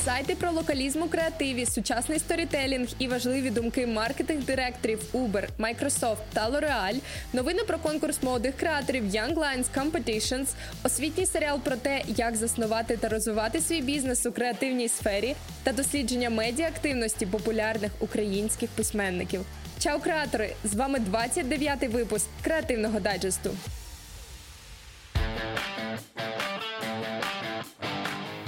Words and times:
інсайти 0.00 0.34
про 0.34 0.50
локалізм 0.50 1.02
у 1.02 1.08
креативі, 1.08 1.66
сучасний 1.66 2.18
сторітелінг 2.18 2.88
і 2.98 3.08
важливі 3.08 3.50
думки 3.50 3.86
маркетинг-директорів 3.86 5.00
Uber, 5.12 5.48
Microsoft 5.58 6.16
та 6.32 6.50
L'Oreal, 6.50 7.00
новини 7.32 7.62
про 7.66 7.78
конкурс 7.78 8.22
молодих 8.22 8.56
креаторів 8.56 9.04
Young 9.04 9.34
Lions 9.34 9.64
Competitions, 9.76 10.46
освітній 10.84 11.26
серіал 11.26 11.60
про 11.60 11.76
те, 11.76 12.02
як 12.08 12.36
заснувати 12.36 12.96
та 12.96 13.08
розвивати 13.08 13.60
свій 13.60 13.80
бізнес 13.80 14.26
у 14.26 14.32
креативній 14.32 14.88
сфері, 14.88 15.34
та 15.62 15.72
дослідження 15.72 16.30
медіа-активності 16.30 17.26
популярних 17.26 17.92
українських 18.00 18.70
письменників. 18.70 19.40
Чао, 19.78 19.98
креатори! 19.98 20.54
З 20.64 20.74
вами 20.74 20.98
29-й 21.12 21.88
випуск 21.88 22.26
креативного 22.42 23.00
дайджесту. 23.00 23.50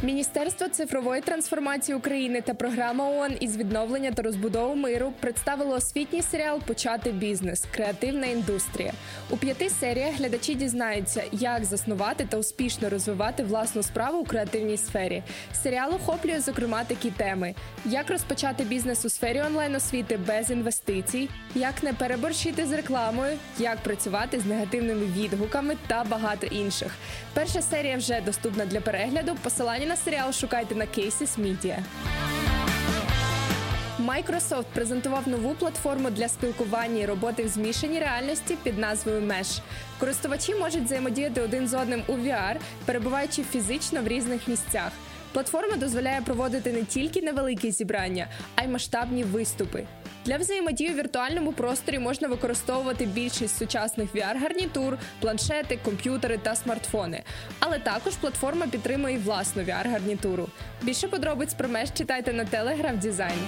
Міністерство 0.05 0.69
цифрової 0.69 1.21
трансформації 1.21 1.97
України 1.97 2.41
та 2.41 2.55
програма 2.55 3.11
ООН 3.11 3.33
із 3.41 3.57
відновлення 3.57 4.13
та 4.13 4.23
розбудови 4.23 4.75
миру 4.75 5.13
представило 5.21 5.75
освітній 5.75 6.23
серіал 6.23 6.61
Почати 6.61 7.13
бізнес 7.13 7.65
креативна 7.75 8.27
індустрія. 8.27 8.93
У 9.31 9.37
п'яти 9.37 9.71
серіях 9.71 10.15
глядачі 10.15 10.55
дізнаються, 10.55 11.23
як 11.33 11.65
заснувати 11.65 12.27
та 12.31 12.39
успішно 12.39 12.91
розвивати 12.91 13.43
власну 13.43 13.83
справу 13.83 14.19
у 14.19 14.25
креативній 14.25 14.77
сфері. 14.77 15.23
Серіал 15.63 15.95
охоплює 15.95 16.41
зокрема 16.41 16.85
такі 16.85 17.11
теми: 17.11 17.55
як 17.85 18.11
розпочати 18.11 18.65
бізнес 18.65 19.05
у 19.05 19.09
сфері 19.09 19.41
онлайн 19.41 19.75
освіти 19.75 20.17
без 20.17 20.51
інвестицій, 20.51 21.29
як 21.55 21.83
не 21.83 21.93
переборщити 21.93 22.67
з 22.67 22.73
рекламою, 22.73 23.39
як 23.59 23.79
працювати 23.79 24.41
з 24.41 24.47
негативними 24.47 25.07
відгуками 25.19 25.77
та 25.87 26.05
багато 26.05 26.47
інших. 26.47 26.95
Перша 27.35 27.63
серія 27.63 27.97
вже 27.97 28.21
доступна 28.21 28.67
для 28.67 28.81
перегляду. 28.81 29.37
Посилання 29.43 29.92
на 29.93 29.97
серіал 29.97 30.33
шукайте 30.33 30.75
на 30.75 30.85
Cases 30.85 31.41
Media. 31.41 31.79
Microsoft 34.01 34.65
презентував 34.75 35.29
нову 35.29 35.55
платформу 35.55 36.11
для 36.11 36.29
спілкування 36.29 37.03
і 37.03 37.07
роботи 37.07 37.45
в 37.45 37.49
змішаній 37.49 38.01
реальності 38.01 38.57
під 38.63 38.79
назвою 38.79 39.21
Mesh. 39.21 39.61
Користувачі 39.99 40.55
можуть 40.55 40.85
взаємодіяти 40.85 41.41
один 41.41 41.69
з 41.69 41.75
одним 41.75 42.03
у 42.07 42.13
VR, 42.13 42.57
перебуваючи 42.85 43.43
фізично 43.43 44.03
в 44.03 44.09
різних 44.09 44.49
місцях. 44.49 44.93
Платформа 45.33 45.77
дозволяє 45.77 46.21
проводити 46.21 46.73
не 46.73 46.85
тільки 46.85 47.23
невеликі 47.23 47.71
зібрання, 47.71 48.27
а 48.55 48.63
й 48.63 48.69
масштабні 48.69 49.25
виступи. 49.25 49.85
Для 50.25 50.37
взаємодії 50.37 50.91
у 50.91 50.95
віртуальному 50.95 51.53
просторі 51.53 51.99
можна 51.99 52.29
використовувати 52.29 53.07
більшість 53.07 53.59
сучасних 53.59 54.15
VR-гарнітур, 54.15 54.97
планшети, 55.21 55.79
комп'ютери 55.85 56.39
та 56.39 56.57
смартфони. 56.57 57.23
Але 57.61 57.79
також 57.79 58.17
платформа 58.17 58.67
підтримує 58.67 59.19
власну 59.19 59.63
VR-гарнітуру. 59.63 60.47
Більше 60.83 61.09
подробиць 61.09 61.55
про 61.55 61.69
меж 61.69 61.89
читайте 61.95 62.33
на 62.33 62.45
Telegram 62.45 63.01
Design. 63.01 63.39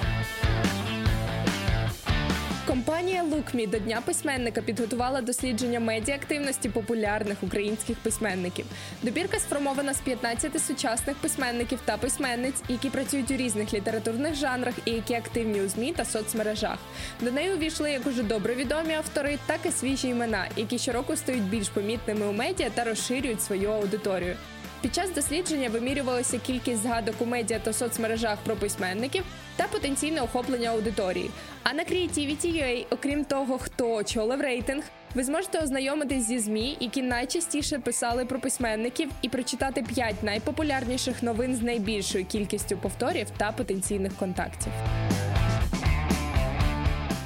Компанія 2.74 3.24
LookMe 3.24 3.70
до 3.70 3.78
Дня 3.78 4.02
письменника 4.04 4.62
підготувала 4.62 5.20
дослідження 5.20 5.80
медіа-активності 5.80 6.68
популярних 6.68 7.42
українських 7.42 7.98
письменників. 7.98 8.66
Добірка 9.02 9.38
сформована 9.38 9.94
з 9.94 10.00
15 10.00 10.62
сучасних 10.64 11.16
письменників 11.16 11.78
та 11.84 11.96
письменниць, 11.96 12.62
які 12.68 12.90
працюють 12.90 13.30
у 13.30 13.36
різних 13.36 13.74
літературних 13.74 14.34
жанрах 14.34 14.74
і 14.84 14.90
які 14.90 15.14
активні 15.14 15.60
у 15.60 15.68
змі 15.68 15.92
та 15.92 16.04
соцмережах. 16.04 16.78
До 17.20 17.32
неї 17.32 17.52
увійшли 17.52 17.90
як 17.90 18.06
уже 18.06 18.22
добре 18.22 18.54
відомі 18.54 18.94
автори, 18.94 19.38
так 19.46 19.60
і 19.64 19.70
свіжі 19.70 20.08
імена, 20.08 20.46
які 20.56 20.78
щороку 20.78 21.16
стають 21.16 21.42
більш 21.42 21.68
помітними 21.68 22.26
у 22.26 22.32
медіа 22.32 22.70
та 22.74 22.84
розширюють 22.84 23.42
свою 23.42 23.70
аудиторію. 23.70 24.36
Під 24.84 24.94
час 24.94 25.14
дослідження 25.14 25.68
вимірювалася 25.68 26.38
кількість 26.38 26.82
згадок 26.82 27.14
у 27.18 27.26
медіа 27.26 27.58
та 27.58 27.72
соцмережах 27.72 28.38
про 28.44 28.56
письменників 28.56 29.24
та 29.56 29.66
потенційне 29.66 30.20
охоплення 30.20 30.70
аудиторії. 30.70 31.30
А 31.62 31.72
на 31.72 31.82
Creativity.ua, 31.84 32.86
окрім 32.90 33.24
того, 33.24 33.58
хто 33.58 33.94
очолив 33.94 34.40
рейтинг, 34.40 34.84
ви 35.14 35.24
зможете 35.24 35.58
ознайомитись 35.58 36.26
зі 36.26 36.38
змі, 36.38 36.76
які 36.80 37.02
найчастіше 37.02 37.78
писали 37.78 38.24
про 38.24 38.40
письменників, 38.40 39.10
і 39.22 39.28
прочитати 39.28 39.82
5 39.82 40.22
найпопулярніших 40.22 41.22
новин 41.22 41.56
з 41.56 41.62
найбільшою 41.62 42.24
кількістю 42.24 42.76
повторів 42.76 43.26
та 43.36 43.52
потенційних 43.52 44.12
контактів. 44.14 44.72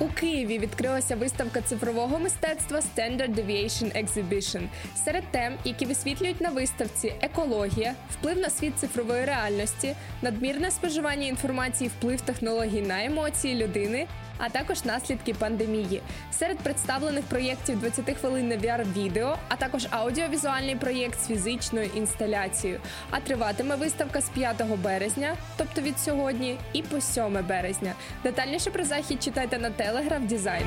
У 0.01 0.09
Києві 0.09 0.59
відкрилася 0.59 1.17
виставка 1.17 1.61
цифрового 1.61 2.19
мистецтва 2.19 2.81
Standard 2.81 3.35
Deviation 3.35 4.05
Exhibition. 4.05 4.63
Серед 5.05 5.25
тем, 5.31 5.55
які 5.65 5.87
висвітлюють 5.87 6.41
на 6.41 6.49
виставці 6.49 7.13
екологія, 7.21 7.95
вплив 8.11 8.39
на 8.39 8.51
світ 8.51 8.79
цифрової 8.79 9.25
реальності, 9.25 9.95
надмірне 10.23 10.71
споживання 10.71 11.27
інформації, 11.27 11.91
вплив 11.99 12.21
технологій 12.21 12.81
на 12.81 13.05
емоції 13.05 13.55
людини, 13.55 14.07
а 14.39 14.49
також 14.49 14.85
наслідки 14.85 15.35
пандемії. 15.35 16.03
Серед 16.33 16.59
представлених 16.59 17.25
проєктів 17.25 17.85
20-хвилинне 17.85 18.61
VR-відео, 18.61 19.37
а 19.49 19.57
також 19.57 19.87
аудіовізуальний 19.91 20.77
проєкт 20.77 21.21
з 21.21 21.27
фізичною 21.27 21.91
інсталяцією. 21.95 22.81
А 23.11 23.21
триватиме 23.21 23.77
виставка 23.77 24.21
з 24.21 24.29
5 24.29 24.63
березня, 24.83 25.37
тобто 25.57 25.81
від 25.81 25.99
сьогодні, 25.99 26.59
і 26.73 26.83
по 26.83 27.01
7 27.01 27.45
березня. 27.49 27.93
Детальніше 28.23 28.71
про 28.71 28.85
захід 28.85 29.23
читайте 29.23 29.59
на 29.59 29.71
Telegraph 29.71 30.29
Design. 30.29 30.65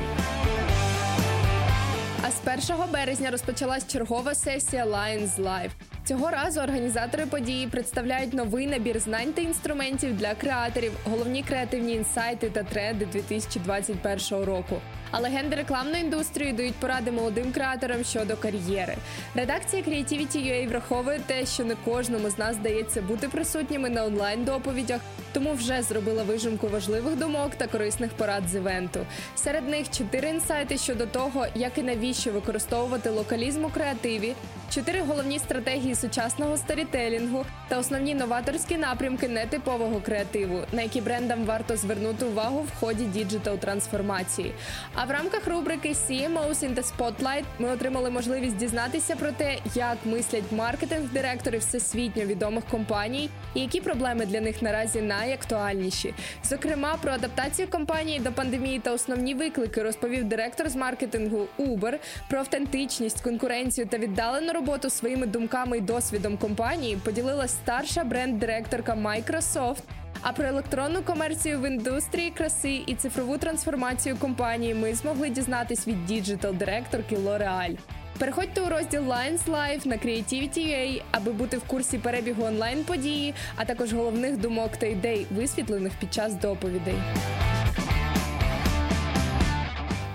А 2.22 2.30
з 2.30 2.70
1 2.70 2.92
березня 2.92 3.30
розпочалась 3.30 3.86
чергова 3.86 4.34
сесія 4.34 4.84
Lions 4.84 5.36
Live. 5.36 5.70
Цього 6.04 6.30
разу 6.30 6.60
організатори 6.60 7.26
події 7.26 7.66
представляють 7.66 8.32
новий 8.32 8.66
набір 8.66 8.98
знань 8.98 9.32
та 9.32 9.42
інструментів 9.42 10.16
для 10.16 10.34
креаторів, 10.34 10.92
головні 11.04 11.42
креативні 11.42 11.94
інсайти 11.94 12.50
та 12.50 12.62
тренди 12.62 13.06
2021 13.06 14.44
року. 14.44 14.80
А 15.12 15.18
легенди 15.20 15.56
рекламної 15.56 16.04
індустрії 16.04 16.52
дають 16.52 16.74
поради 16.74 17.10
молодим 17.10 17.52
креаторам 17.52 18.04
щодо 18.04 18.36
кар'єри. 18.36 18.96
Редакція 19.34 19.82
Creativity.ua 19.82 20.68
враховує 20.68 21.18
те, 21.18 21.46
що 21.46 21.64
не 21.64 21.74
кожному 21.74 22.30
з 22.30 22.38
нас 22.38 22.56
здається 22.56 23.02
бути 23.02 23.28
присутніми 23.28 23.90
на 23.90 24.04
онлайн 24.04 24.44
доповідях, 24.44 25.00
тому 25.32 25.52
вже 25.52 25.82
зробила 25.82 26.22
вижимку 26.22 26.68
важливих 26.68 27.16
думок 27.16 27.54
та 27.54 27.66
корисних 27.66 28.10
порад 28.12 28.42
з 28.48 28.54
івенту. 28.54 29.00
Серед 29.36 29.68
них 29.68 29.90
чотири 29.90 30.28
інсайти 30.28 30.78
щодо 30.78 31.06
того, 31.06 31.46
як 31.54 31.78
і 31.78 31.82
навіщо 31.82 32.32
використовувати 32.32 33.10
локалізм 33.10 33.64
у 33.64 33.68
креативі, 33.68 34.34
чотири 34.70 35.00
головні 35.00 35.38
стратегії 35.38 35.91
сучасного 35.94 36.56
сторітелінгу 36.56 37.44
та 37.68 37.78
основні 37.78 38.14
новаторські 38.14 38.76
напрямки 38.76 39.28
нетипового 39.28 40.00
креативу, 40.00 40.60
на 40.72 40.82
які 40.82 41.00
брендам 41.00 41.44
варто 41.44 41.76
звернути 41.76 42.24
увагу 42.24 42.60
в 42.60 42.80
ході 42.80 43.04
digital 43.04 43.58
трансформації. 43.58 44.54
А 44.94 45.04
в 45.04 45.10
рамках 45.10 45.46
рубрики 45.46 45.88
CMOs 45.88 46.64
in 46.64 46.74
the 46.74 46.84
Spotlight 46.96 47.44
ми 47.58 47.68
отримали 47.68 48.10
можливість 48.10 48.56
дізнатися 48.56 49.16
про 49.16 49.32
те, 49.32 49.58
як 49.74 49.96
мислять 50.04 50.52
маркетинг-директори 50.52 51.58
всесвітньо 51.58 52.24
відомих 52.24 52.64
компаній 52.64 53.30
і 53.54 53.60
які 53.60 53.80
проблеми 53.80 54.26
для 54.26 54.40
них 54.40 54.62
наразі 54.62 55.00
найактуальніші. 55.00 56.14
Зокрема, 56.44 56.96
про 57.02 57.12
адаптацію 57.12 57.68
компанії 57.68 58.20
до 58.20 58.32
пандемії 58.32 58.78
та 58.78 58.92
основні 58.92 59.34
виклики 59.34 59.82
розповів 59.82 60.24
директор 60.24 60.68
з 60.68 60.76
маркетингу 60.76 61.46
Uber, 61.58 61.98
про 62.30 62.38
автентичність, 62.38 63.20
конкуренцію 63.20 63.86
та 63.86 63.98
віддалену 63.98 64.52
роботу 64.52 64.90
своїми 64.90 65.26
думками 65.26 65.78
і 65.78 65.80
досвідом 65.82 66.36
компанії 66.36 66.96
поділилась 66.96 67.50
старша 67.50 68.04
бренд-директорка 68.04 68.94
Microsoft. 68.94 69.82
А 70.22 70.32
про 70.32 70.46
електронну 70.46 71.02
комерцію 71.02 71.60
в 71.60 71.68
індустрії 71.68 72.30
краси 72.30 72.80
і 72.86 72.94
цифрову 72.94 73.38
трансформацію 73.38 74.16
компанії 74.16 74.74
ми 74.74 74.94
змогли 74.94 75.30
дізнатись 75.30 75.88
від 75.88 76.06
діджитал-директорки 76.06 77.16
L'Oreal. 77.16 77.78
Переходьте 78.18 78.60
у 78.60 78.68
розділ 78.68 79.02
Lines 79.02 79.44
Live 79.46 79.86
на 79.86 79.96
Creativity.ua, 79.96 81.02
аби 81.10 81.32
бути 81.32 81.56
в 81.56 81.62
курсі 81.62 81.98
перебігу 81.98 82.44
онлайн 82.44 82.84
події, 82.84 83.34
а 83.56 83.64
також 83.64 83.92
головних 83.92 84.36
думок 84.36 84.76
та 84.76 84.86
ідей, 84.86 85.26
висвітлених 85.30 85.92
під 86.00 86.14
час 86.14 86.34
доповідей. 86.34 86.94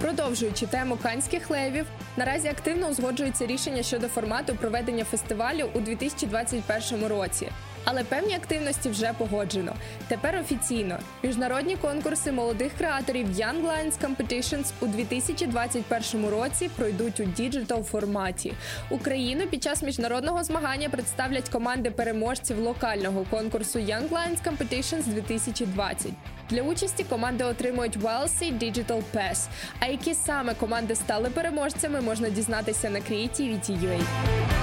Продовжуючи 0.07 0.65
тему 0.65 0.97
канських 1.03 1.49
левів, 1.49 1.85
наразі 2.17 2.47
активно 2.47 2.87
узгоджується 2.87 3.45
рішення 3.45 3.83
щодо 3.83 4.07
формату 4.07 4.55
проведення 4.55 5.03
фестивалю 5.03 5.69
у 5.73 5.79
2021 5.79 7.07
році. 7.07 7.47
Але 7.83 8.03
певні 8.03 8.35
активності 8.35 8.89
вже 8.89 9.13
погоджено. 9.17 9.75
Тепер 10.07 10.35
офіційно 10.35 10.99
міжнародні 11.23 11.75
конкурси 11.75 12.31
молодих 12.31 12.71
креаторів 12.77 13.27
Young 13.27 13.61
Lions 13.61 13.93
Competitions 14.03 14.71
у 14.79 14.87
2021 14.87 16.29
році 16.29 16.69
пройдуть 16.75 17.19
у 17.19 17.23
digital 17.23 17.83
форматі. 17.83 18.53
Україну 18.89 19.47
під 19.47 19.63
час 19.63 19.83
міжнародного 19.83 20.43
змагання 20.43 20.89
представлять 20.89 21.49
команди 21.49 21.91
переможців 21.91 22.59
локального 22.59 23.25
конкурсу 23.29 23.79
Young 23.79 24.09
Lions 24.09 24.37
Competitions 24.45 25.03
2020. 25.03 26.11
Для 26.49 26.61
участі 26.61 27.03
команди 27.03 27.43
отримують 27.43 27.97
WellSea 27.97 28.57
Digital 28.57 29.01
Pass. 29.15 29.47
А 29.79 29.85
які 29.85 30.13
саме 30.13 30.53
команди 30.53 30.95
стали 30.95 31.29
переможцями, 31.29 32.01
можна 32.01 32.29
дізнатися 32.29 32.89
на 32.89 32.99
Creativity.ua. 32.99 34.56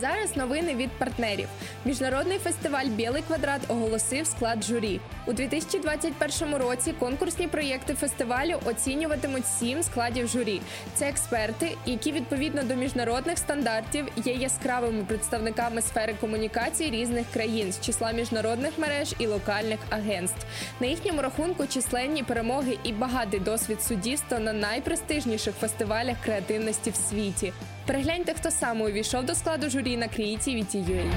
Зараз 0.00 0.36
новини 0.36 0.74
від 0.74 0.90
партнерів. 0.90 1.48
Міжнародний 1.84 2.38
фестиваль 2.38 2.86
Білий 2.86 3.22
квадрат 3.22 3.60
оголосив 3.68 4.26
склад 4.26 4.64
журі 4.64 5.00
у 5.26 5.32
2021 5.32 6.54
році. 6.54 6.94
Конкурсні 6.98 7.48
проєкти 7.48 7.94
фестивалю 7.94 8.54
оцінюватимуть 8.64 9.46
сім 9.46 9.82
складів 9.82 10.28
журі. 10.28 10.60
Це 10.94 11.08
експерти, 11.08 11.76
які 11.86 12.12
відповідно 12.12 12.62
до 12.62 12.74
міжнародних 12.74 13.38
стандартів 13.38 14.08
є 14.16 14.32
яскравими 14.32 15.04
представниками 15.04 15.82
сфери 15.82 16.14
комунікації 16.20 16.90
різних 16.90 17.26
країн 17.32 17.72
з 17.72 17.80
числа 17.80 18.12
міжнародних 18.12 18.78
мереж 18.78 19.14
і 19.18 19.26
локальних 19.26 19.78
агентств. 19.90 20.46
На 20.80 20.86
їхньому 20.86 21.22
рахунку 21.22 21.66
численні 21.66 22.22
перемоги 22.22 22.78
і 22.84 22.92
багатий 22.92 23.40
досвід 23.40 23.82
суддівства 23.82 24.38
на 24.38 24.52
найпрестижніших 24.52 25.54
фестивалях 25.54 26.16
креативності 26.24 26.90
в 26.90 26.96
світі. 26.96 27.52
Перегляньте, 27.88 28.34
хто 28.34 28.50
саме 28.50 28.88
увійшов 28.88 29.24
до 29.24 29.34
складу 29.34 29.70
журі 29.70 29.96
на 29.96 30.06
Creativity.ua. 30.06 31.12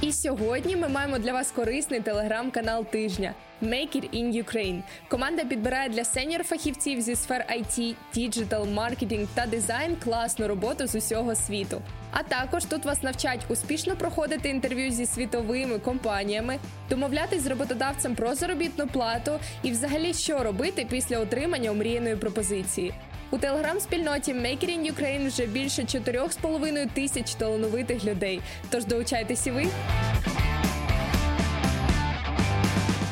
І 0.00 0.12
сьогодні 0.12 0.76
ми 0.76 0.88
маємо 0.88 1.18
для 1.18 1.32
вас 1.32 1.50
корисний 1.50 2.00
телеграм-канал 2.00 2.84
тижня 2.84 3.34
Make 3.62 3.96
It 3.96 4.10
in 4.14 4.44
Ukraine. 4.44 4.82
Команда 5.08 5.44
підбирає 5.44 5.88
для 5.88 6.04
senior 6.04 6.44
фахівців 6.44 7.00
зі 7.00 7.16
сфер 7.16 7.46
IT, 7.52 7.94
digital, 8.14 8.66
маркетинг 8.66 9.28
та 9.34 9.46
дизайн 9.46 9.96
класну 10.04 10.48
роботу 10.48 10.86
з 10.86 10.94
усього 10.94 11.34
світу. 11.34 11.82
А 12.10 12.22
також 12.22 12.64
тут 12.64 12.84
вас 12.84 13.02
навчать 13.02 13.40
успішно 13.48 13.96
проходити 13.96 14.48
інтерв'ю 14.48 14.90
зі 14.90 15.06
світовими 15.06 15.78
компаніями, 15.78 16.58
домовлятись 16.90 17.42
з 17.42 17.46
роботодавцем 17.46 18.14
про 18.14 18.34
заробітну 18.34 18.86
плату 18.86 19.32
і, 19.62 19.70
взагалі, 19.70 20.14
що 20.14 20.42
робити 20.42 20.86
після 20.90 21.18
отримання 21.18 21.70
омріяної 21.70 22.16
пропозиції. 22.16 22.94
У 23.32 23.38
телеграм-спільноті 23.38 24.34
Make 24.34 24.64
It 24.64 24.78
in 24.78 24.92
Ukraine 24.92 25.26
вже 25.26 25.46
більше 25.46 25.82
4,5 25.82 26.88
тисяч 26.94 27.34
талановитих 27.34 28.04
людей. 28.04 28.40
Тож 28.70 28.84
долучайтесь 28.84 29.46
і 29.46 29.50
ви. 29.50 29.66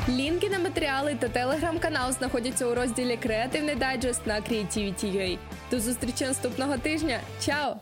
Лінки 0.09 0.49
на 0.49 0.59
матеріали 0.59 1.15
та 1.15 1.29
телеграм-канал 1.29 2.13
знаходяться 2.13 2.67
у 2.67 2.75
розділі 2.75 3.17
Креативний 3.17 3.75
дайджест 3.75 4.27
на 4.27 4.35
Creativity.ua. 4.35 5.39
До 5.71 5.81
зустрічі 5.81 6.25
наступного 6.25 6.79
тижня. 6.79 7.21
Чао! 7.45 7.77